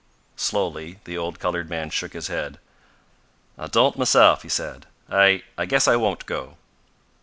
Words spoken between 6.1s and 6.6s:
go."